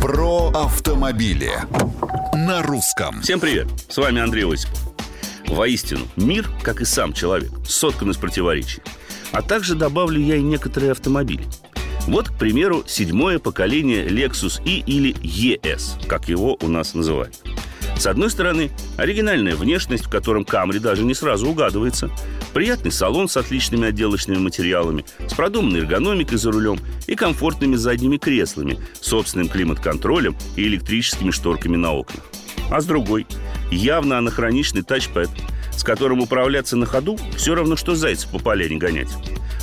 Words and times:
Про 0.00 0.48
автомобили 0.54 1.52
на 2.34 2.62
русском. 2.62 3.20
Всем 3.20 3.38
привет! 3.38 3.68
С 3.86 3.98
вами 3.98 4.22
Андрей 4.22 4.50
Осипов. 4.50 4.78
Воистину, 5.46 6.06
мир, 6.16 6.48
как 6.62 6.80
и 6.80 6.86
сам 6.86 7.12
человек, 7.12 7.50
соткан 7.66 8.10
из 8.10 8.16
противоречий. 8.16 8.80
А 9.32 9.42
также 9.42 9.74
добавлю 9.74 10.18
я 10.18 10.36
и 10.36 10.42
некоторые 10.42 10.92
автомобили. 10.92 11.44
Вот, 12.06 12.30
к 12.30 12.38
примеру, 12.38 12.82
седьмое 12.86 13.38
поколение 13.38 14.06
Lexus 14.06 14.62
E 14.64 14.78
или 14.78 15.12
ES, 15.16 16.06
как 16.06 16.30
его 16.30 16.56
у 16.62 16.68
нас 16.68 16.94
называют. 16.94 17.38
С 18.00 18.06
одной 18.06 18.30
стороны, 18.30 18.70
оригинальная 18.96 19.54
внешность, 19.54 20.06
в 20.06 20.08
котором 20.08 20.46
Камри 20.46 20.78
даже 20.78 21.04
не 21.04 21.12
сразу 21.12 21.46
угадывается, 21.50 22.10
приятный 22.54 22.92
салон 22.92 23.28
с 23.28 23.36
отличными 23.36 23.88
отделочными 23.88 24.38
материалами, 24.38 25.04
с 25.28 25.34
продуманной 25.34 25.80
эргономикой 25.80 26.38
за 26.38 26.50
рулем 26.50 26.78
и 27.06 27.14
комфортными 27.14 27.76
задними 27.76 28.16
креслами, 28.16 28.78
собственным 29.02 29.50
климат-контролем 29.50 30.34
и 30.56 30.62
электрическими 30.62 31.30
шторками 31.30 31.76
на 31.76 31.92
окнах. 31.92 32.24
А 32.70 32.80
с 32.80 32.86
другой, 32.86 33.26
явно 33.70 34.16
анахроничный 34.16 34.80
тачпэд, 34.80 35.28
с 35.70 35.84
которым 35.84 36.20
управляться 36.20 36.78
на 36.78 36.86
ходу 36.86 37.18
все 37.36 37.54
равно, 37.54 37.76
что 37.76 37.94
зайца 37.94 38.26
по 38.28 38.38
поляне 38.38 38.78
гонять. 38.78 39.10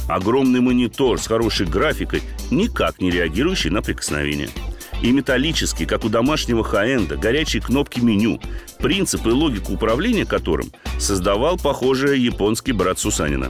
Огромный 0.08 0.60
монитор 0.60 1.20
с 1.20 1.26
хорошей 1.26 1.66
графикой, 1.66 2.22
никак 2.52 3.02
не 3.02 3.10
реагирующий 3.10 3.72
на 3.72 3.82
прикосновение– 3.82 4.50
и 5.02 5.12
металлические, 5.12 5.88
как 5.88 6.06
у 6.06 6.10
домашнего 6.10 6.64
хай-энда, 6.64 7.18
горячие 7.18 7.62
кнопки 7.62 8.00
меню, 8.00 8.40
принцип 8.80 9.26
и 9.28 9.30
логику 9.30 9.74
управления 9.74 10.26
которым 10.26 10.72
создавал, 11.00 11.58
похоже, 11.58 12.18
японский 12.18 12.72
брат 12.72 13.00
Сусанина. 13.00 13.50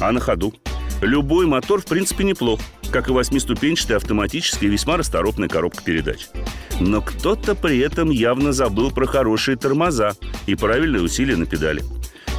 А 0.00 0.12
на 0.12 0.20
ходу? 0.20 0.54
Любой 1.02 1.46
мотор, 1.46 1.80
в 1.80 1.86
принципе, 1.86 2.24
неплох, 2.24 2.60
как 2.90 3.08
и 3.08 3.12
восьмиступенчатая 3.12 3.96
автоматическая 3.96 4.68
и 4.68 4.72
весьма 4.72 4.96
расторопная 4.96 5.48
коробка 5.48 5.82
передач. 5.82 6.26
Но 6.78 7.00
кто-то 7.00 7.54
при 7.54 7.78
этом 7.78 8.10
явно 8.10 8.52
забыл 8.52 8.90
про 8.90 9.06
хорошие 9.06 9.56
тормоза 9.56 10.14
и 10.46 10.54
правильные 10.54 11.02
усилия 11.02 11.36
на 11.36 11.46
педали. 11.46 11.82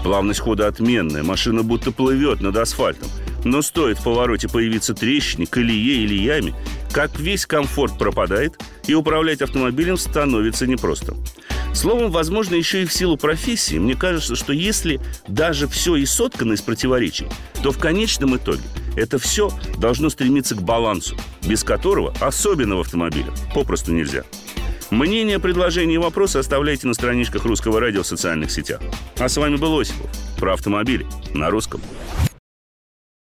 Плавность 0.03 0.39
хода 0.39 0.67
отменная, 0.67 1.23
машина 1.23 1.63
будто 1.63 1.91
плывет 1.91 2.41
над 2.41 2.57
асфальтом. 2.57 3.07
Но 3.43 3.61
стоит 3.61 3.99
в 3.99 4.03
повороте 4.03 4.47
появиться 4.47 4.93
трещине, 4.93 5.47
колее 5.47 6.03
или 6.03 6.15
яме, 6.15 6.53
как 6.91 7.19
весь 7.19 7.45
комфорт 7.45 7.97
пропадает, 7.97 8.59
и 8.87 8.93
управлять 8.93 9.41
автомобилем 9.41 9.97
становится 9.97 10.67
непросто. 10.67 11.15
Словом, 11.73 12.11
возможно, 12.11 12.55
еще 12.55 12.83
и 12.83 12.85
в 12.85 12.93
силу 12.93 13.17
профессии, 13.17 13.77
мне 13.77 13.95
кажется, 13.95 14.35
что 14.35 14.51
если 14.51 14.99
даже 15.27 15.67
все 15.67 15.95
и 15.95 16.05
соткано 16.05 16.53
из 16.53 16.61
противоречий, 16.61 17.27
то 17.63 17.71
в 17.71 17.79
конечном 17.79 18.35
итоге 18.35 18.61
это 18.95 19.17
все 19.17 19.51
должно 19.77 20.09
стремиться 20.09 20.55
к 20.55 20.61
балансу, 20.61 21.15
без 21.47 21.63
которого, 21.63 22.13
особенно 22.19 22.75
в 22.75 22.81
автомобилях, 22.81 23.33
попросту 23.55 23.93
нельзя. 23.93 24.23
Мнение, 24.89 25.39
предложения 25.39 25.95
и 25.95 25.97
вопросы 25.97 26.35
оставляйте 26.35 26.85
на 26.85 26.93
страничках 26.93 27.45
Русского 27.45 27.79
радио 27.79 28.03
в 28.03 28.07
социальных 28.07 28.51
сетях. 28.51 28.81
А 29.17 29.29
с 29.29 29.37
вами 29.37 29.55
был 29.55 29.79
Осипов. 29.79 30.09
Про 30.37 30.53
автомобили 30.53 31.07
на 31.33 31.49
русском. 31.49 31.81